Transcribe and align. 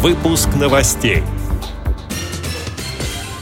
Выпуск 0.00 0.50
новостей. 0.54 1.24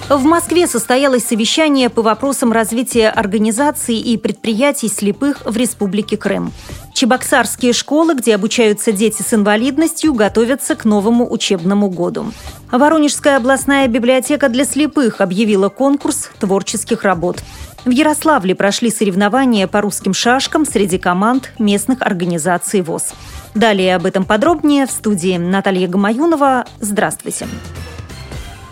В 0.08 0.24
Москве 0.24 0.66
состоялось 0.66 1.26
совещание 1.26 1.90
по 1.90 2.00
вопросам 2.00 2.50
развития 2.50 3.10
организаций 3.10 3.98
и 3.98 4.16
предприятий 4.16 4.88
слепых 4.88 5.42
в 5.44 5.54
Республике 5.54 6.16
Крым. 6.16 6.54
Чебоксарские 6.94 7.74
школы, 7.74 8.14
где 8.14 8.34
обучаются 8.34 8.90
дети 8.90 9.20
с 9.20 9.34
инвалидностью, 9.34 10.14
готовятся 10.14 10.76
к 10.76 10.86
новому 10.86 11.30
учебному 11.30 11.90
году. 11.90 12.32
Воронежская 12.72 13.36
областная 13.36 13.86
библиотека 13.86 14.48
для 14.48 14.64
слепых 14.64 15.20
объявила 15.20 15.68
конкурс 15.68 16.30
творческих 16.38 17.02
работ. 17.02 17.42
В 17.86 17.90
Ярославле 17.90 18.56
прошли 18.56 18.90
соревнования 18.90 19.68
по 19.68 19.80
русским 19.80 20.12
шашкам 20.12 20.66
среди 20.66 20.98
команд 20.98 21.52
местных 21.60 22.02
организаций 22.02 22.82
ВОЗ. 22.82 23.14
Далее 23.54 23.94
об 23.94 24.06
этом 24.06 24.24
подробнее 24.24 24.86
в 24.86 24.90
студии 24.90 25.36
Наталья 25.36 25.86
Гамаюнова. 25.86 26.66
Здравствуйте. 26.80 27.46
Здравствуйте. 27.46 27.95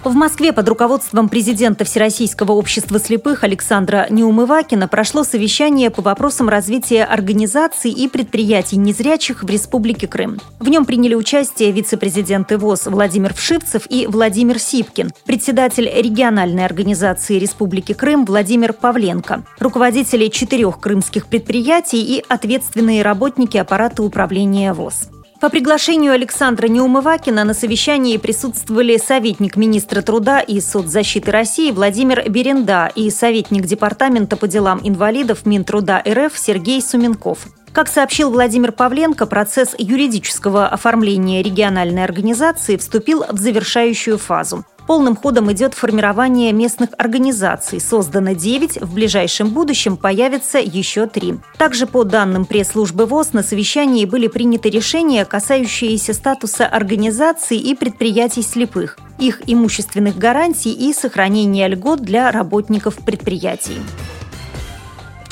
В 0.04 0.12
Москве 0.14 0.52
под 0.52 0.68
руководством 0.68 1.30
президента 1.30 1.86
Всероссийского 1.86 2.52
общества 2.52 2.98
слепых 2.98 3.42
Александра 3.42 4.06
Неумывакина 4.10 4.86
прошло 4.86 5.24
совещание 5.24 5.88
по 5.88 6.02
вопросам 6.02 6.50
развития 6.50 7.04
организаций 7.04 7.90
и 7.90 8.06
предприятий 8.06 8.76
незрячих 8.76 9.42
в 9.42 9.48
Республике 9.48 10.06
Крым. 10.06 10.40
В 10.60 10.68
нем 10.68 10.84
приняли 10.84 11.14
участие 11.14 11.72
вице-президенты 11.72 12.58
ВОЗ 12.58 12.84
Владимир 12.84 13.32
Вшивцев 13.32 13.84
и 13.88 14.06
Владимир 14.06 14.58
Сипкин, 14.58 15.10
председатель 15.24 15.90
региональной 15.90 16.66
организации 16.66 17.38
Республики 17.38 17.94
Крым 17.94 18.26
Владимир 18.26 18.74
Павленко, 18.74 19.46
руководители 19.58 20.28
четырех 20.28 20.80
крымских 20.80 21.28
предприятий 21.28 22.02
и 22.02 22.22
ответственные 22.28 23.02
работники 23.02 23.56
аппарата 23.56 24.02
управления 24.02 24.74
ВОЗ. 24.74 25.13
По 25.44 25.50
приглашению 25.50 26.14
Александра 26.14 26.68
Неумывакина 26.68 27.44
на 27.44 27.52
совещании 27.52 28.16
присутствовали 28.16 28.96
советник 28.96 29.56
министра 29.56 30.00
труда 30.00 30.40
и 30.40 30.58
соцзащиты 30.58 31.30
России 31.30 31.70
Владимир 31.70 32.26
Беренда 32.30 32.90
и 32.94 33.10
советник 33.10 33.66
Департамента 33.66 34.38
по 34.38 34.48
делам 34.48 34.80
инвалидов 34.82 35.44
Минтруда 35.44 36.02
РФ 36.08 36.38
Сергей 36.38 36.80
Суменков. 36.80 37.40
Как 37.74 37.88
сообщил 37.88 38.30
Владимир 38.30 38.72
Павленко, 38.72 39.26
процесс 39.26 39.74
юридического 39.76 40.66
оформления 40.66 41.42
региональной 41.42 42.04
организации 42.04 42.78
вступил 42.78 43.26
в 43.28 43.36
завершающую 43.36 44.16
фазу. 44.16 44.64
Полным 44.86 45.16
ходом 45.16 45.50
идет 45.50 45.72
формирование 45.72 46.52
местных 46.52 46.90
организаций. 46.98 47.80
Создано 47.80 48.32
9, 48.32 48.82
в 48.82 48.94
ближайшем 48.94 49.48
будущем 49.48 49.96
появится 49.96 50.58
еще 50.58 51.06
3. 51.06 51.36
Также 51.56 51.86
по 51.86 52.04
данным 52.04 52.44
пресс-службы 52.44 53.06
ВОЗ 53.06 53.32
на 53.32 53.42
совещании 53.42 54.04
были 54.04 54.28
приняты 54.28 54.68
решения, 54.68 55.24
касающиеся 55.24 56.12
статуса 56.12 56.66
организаций 56.66 57.56
и 57.56 57.74
предприятий 57.74 58.42
слепых, 58.42 58.98
их 59.18 59.40
имущественных 59.46 60.18
гарантий 60.18 60.72
и 60.72 60.92
сохранения 60.92 61.66
льгот 61.66 62.00
для 62.00 62.30
работников 62.30 62.96
предприятий. 62.96 63.78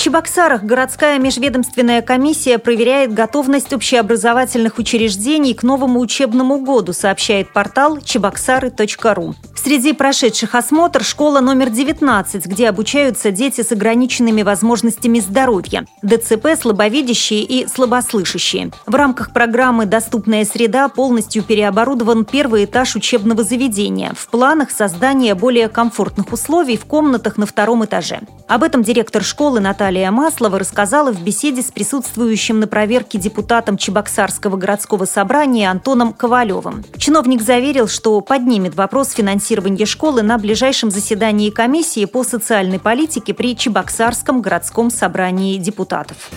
Чебоксарах 0.02 0.64
городская 0.64 1.16
межведомственная 1.20 2.02
комиссия 2.02 2.58
проверяет 2.58 3.14
готовность 3.14 3.72
общеобразовательных 3.72 4.78
учреждений 4.78 5.54
к 5.54 5.62
новому 5.62 6.00
учебному 6.00 6.58
году, 6.58 6.92
сообщает 6.92 7.52
портал 7.52 8.00
чебоксары.ру. 8.00 9.36
Среди 9.54 9.92
прошедших 9.92 10.56
осмотр 10.56 11.04
школа 11.04 11.38
номер 11.38 11.70
19, 11.70 12.46
где 12.46 12.68
обучаются 12.68 13.30
дети 13.30 13.60
с 13.60 13.70
ограниченными 13.70 14.42
возможностями 14.42 15.20
здоровья, 15.20 15.86
ДЦП, 16.02 16.60
слабовидящие 16.60 17.44
и 17.44 17.68
слабослышащие. 17.68 18.72
В 18.86 18.94
рамках 18.96 19.32
программы 19.32 19.86
«Доступная 19.86 20.44
среда» 20.44 20.88
полностью 20.88 21.44
переоборудован 21.44 22.24
первый 22.24 22.64
этаж 22.64 22.96
учебного 22.96 23.44
заведения. 23.44 24.14
В 24.16 24.26
планах 24.26 24.72
создания 24.72 25.36
более 25.36 25.68
комфортных 25.68 26.32
условий 26.32 26.76
в 26.76 26.86
комнатах 26.86 27.36
на 27.36 27.46
втором 27.46 27.84
этаже. 27.84 28.22
Об 28.52 28.64
этом 28.64 28.82
директор 28.82 29.24
школы 29.24 29.60
Наталья 29.60 30.10
Маслова 30.10 30.58
рассказала 30.58 31.10
в 31.10 31.24
беседе 31.24 31.62
с 31.62 31.70
присутствующим 31.70 32.60
на 32.60 32.66
проверке 32.66 33.16
депутатом 33.16 33.78
Чебоксарского 33.78 34.58
городского 34.58 35.06
собрания 35.06 35.70
Антоном 35.70 36.12
Ковалевым. 36.12 36.84
Чиновник 36.98 37.40
заверил, 37.40 37.88
что 37.88 38.20
поднимет 38.20 38.74
вопрос 38.74 39.12
финансирования 39.12 39.86
школы 39.86 40.20
на 40.20 40.36
ближайшем 40.36 40.90
заседании 40.90 41.48
комиссии 41.48 42.04
по 42.04 42.24
социальной 42.24 42.78
политике 42.78 43.32
при 43.32 43.56
Чебоксарском 43.56 44.42
городском 44.42 44.90
собрании 44.90 45.56
депутатов. 45.56 46.30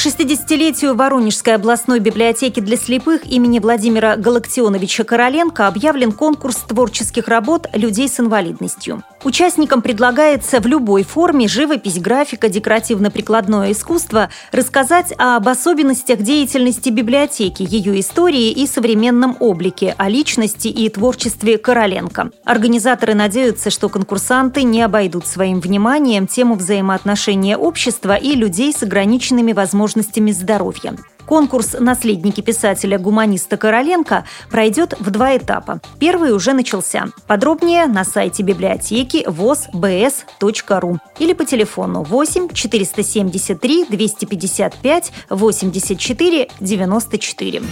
К 0.00 0.02
60-летию 0.02 0.94
Воронежской 0.94 1.56
областной 1.56 1.98
библиотеки 1.98 2.60
для 2.60 2.78
слепых 2.78 3.26
имени 3.30 3.58
Владимира 3.58 4.16
Галактионовича 4.16 5.04
Короленко 5.04 5.66
объявлен 5.66 6.12
конкурс 6.12 6.56
творческих 6.56 7.28
работ 7.28 7.66
людей 7.74 8.08
с 8.08 8.18
инвалидностью. 8.18 9.02
Участникам 9.24 9.82
предлагается 9.82 10.60
в 10.60 10.66
любой 10.66 11.02
форме– 11.02 11.46
живопись, 11.48 11.98
графика, 11.98 12.48
декоративно-прикладное 12.48 13.72
искусство– 13.72 14.30
рассказать 14.52 15.12
об 15.18 15.46
особенностях 15.46 16.22
деятельности 16.22 16.88
библиотеки, 16.88 17.66
ее 17.68 18.00
истории 18.00 18.50
и 18.52 18.66
современном 18.66 19.36
облике, 19.38 19.94
о 19.98 20.08
личности 20.08 20.68
и 20.68 20.88
творчестве 20.88 21.58
Короленко. 21.58 22.30
Организаторы 22.46 23.12
надеются, 23.12 23.68
что 23.68 23.90
конкурсанты 23.90 24.62
не 24.62 24.80
обойдут 24.80 25.26
своим 25.26 25.60
вниманием 25.60 26.26
тему 26.26 26.54
взаимоотношения 26.54 27.58
общества 27.58 28.14
и 28.14 28.34
людей 28.34 28.72
с 28.72 28.82
ограниченными 28.82 29.52
возможностями 29.52 29.89
здоровья. 30.32 30.96
Конкурс 31.26 31.76
«Наследники 31.78 32.40
писателя-гуманиста 32.40 33.56
Короленко» 33.56 34.24
пройдет 34.50 34.94
в 34.98 35.10
два 35.10 35.36
этапа. 35.36 35.80
Первый 36.00 36.32
уже 36.32 36.52
начался. 36.54 37.06
Подробнее 37.28 37.86
на 37.86 38.04
сайте 38.04 38.42
библиотеки 38.42 39.24
возбс.ру 39.28 40.98
или 41.20 41.32
по 41.32 41.44
телефону 41.44 42.02
8 42.02 42.48
473 42.52 43.84
255 43.84 45.12
84 45.30 46.48
94. 46.58 47.62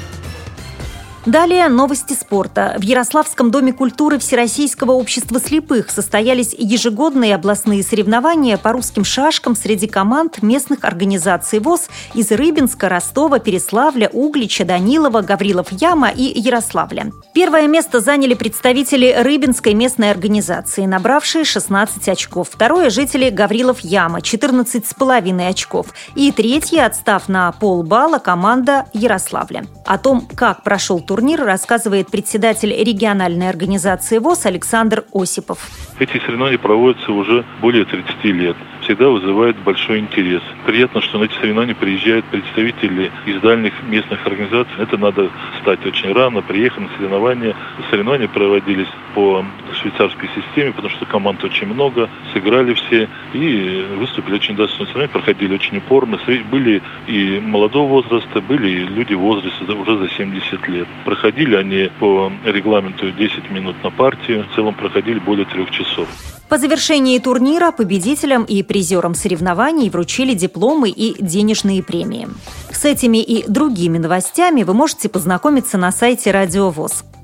Далее 1.28 1.68
новости 1.68 2.14
спорта. 2.14 2.74
В 2.78 2.82
Ярославском 2.82 3.50
доме 3.50 3.74
культуры 3.74 4.18
Всероссийского 4.18 4.92
общества 4.92 5.38
слепых 5.38 5.90
состоялись 5.90 6.54
ежегодные 6.56 7.34
областные 7.34 7.82
соревнования 7.82 8.56
по 8.56 8.72
русским 8.72 9.04
шашкам 9.04 9.54
среди 9.54 9.88
команд 9.88 10.40
местных 10.40 10.84
организаций 10.84 11.58
ВОЗ 11.58 11.90
из 12.14 12.30
Рыбинска, 12.30 12.88
Ростова, 12.88 13.40
Переславля, 13.40 14.08
Углича, 14.10 14.64
Данилова, 14.64 15.20
Гаврилов-Яма 15.20 16.08
и 16.08 16.40
Ярославля. 16.40 17.12
Первое 17.34 17.66
место 17.66 18.00
заняли 18.00 18.32
представители 18.32 19.14
Рыбинской 19.18 19.74
местной 19.74 20.10
организации, 20.10 20.86
набравшие 20.86 21.44
16 21.44 22.08
очков. 22.08 22.48
Второе– 22.50 22.88
жители 22.90 23.28
Гаврилов-Яма, 23.28 24.20
14,5 24.20 25.46
очков. 25.46 25.88
И 26.14 26.32
третье, 26.32 26.86
отстав 26.86 27.28
на 27.28 27.52
полбалла, 27.52 28.16
команда 28.16 28.86
Ярославля. 28.94 29.66
О 29.84 29.98
том, 29.98 30.26
как 30.34 30.62
прошел 30.62 31.00
тур 31.00 31.17
турнир, 31.18 31.44
рассказывает 31.44 32.12
председатель 32.12 32.72
региональной 32.72 33.48
организации 33.48 34.18
ВОЗ 34.18 34.46
Александр 34.46 35.04
Осипов. 35.12 35.58
Эти 35.98 36.16
соревнования 36.20 36.58
проводятся 36.58 37.10
уже 37.10 37.44
более 37.60 37.84
30 37.84 38.24
лет 38.26 38.56
всегда 38.88 39.10
вызывает 39.10 39.56
большой 39.58 39.98
интерес. 39.98 40.42
Приятно, 40.64 41.02
что 41.02 41.18
на 41.18 41.24
эти 41.24 41.34
соревнования 41.34 41.74
приезжают 41.74 42.24
представители 42.26 43.12
из 43.26 43.40
дальних 43.42 43.74
местных 43.82 44.26
организаций. 44.26 44.72
Это 44.78 44.96
надо 44.96 45.30
стать 45.60 45.84
очень 45.84 46.10
рано, 46.12 46.40
приехать 46.40 46.80
на 46.80 46.88
соревнования. 46.96 47.54
Соревнования 47.90 48.28
проводились 48.28 48.88
по 49.14 49.44
швейцарской 49.78 50.28
системе, 50.34 50.72
потому 50.72 50.90
что 50.90 51.06
команд 51.06 51.42
очень 51.44 51.66
много, 51.66 52.08
сыграли 52.32 52.74
все 52.74 53.08
и 53.32 53.86
выступили 53.98 54.34
очень 54.34 54.56
достойно. 54.56 54.86
Соревнования 54.86 55.12
проходили 55.12 55.54
очень 55.54 55.78
упорно. 55.78 56.18
Были 56.50 56.82
и 57.06 57.40
молодого 57.40 57.88
возраста, 57.88 58.40
были 58.40 58.68
и 58.70 58.78
люди 58.78 59.14
в 59.14 59.20
возрасте 59.20 59.64
уже 59.64 59.98
за 59.98 60.08
70 60.10 60.68
лет. 60.68 60.88
Проходили 61.04 61.56
они 61.56 61.90
по 61.98 62.32
регламенту 62.44 63.10
10 63.10 63.50
минут 63.50 63.76
на 63.82 63.90
партию. 63.90 64.46
В 64.50 64.54
целом 64.54 64.75
проходили 64.75 65.19
более 65.19 65.46
трех 65.46 65.70
часов. 65.70 66.08
По 66.48 66.56
завершении 66.56 67.19
турнира 67.19 67.72
победителям 67.72 68.44
и 68.44 68.62
призерам 68.62 69.14
соревнований 69.14 69.90
вручили 69.90 70.32
дипломы 70.32 70.88
и 70.88 71.22
денежные 71.22 71.82
премии. 71.82 72.26
С 72.72 72.86
этими 72.86 73.19
и 73.19 73.46
другими 73.46 73.98
новостями 73.98 74.62
вы 74.62 74.72
можете 74.72 75.10
познакомиться 75.10 75.76
на 75.76 75.92
сайте 75.92 76.31
Радио 76.31 76.70
ВОЗ. 76.70 77.04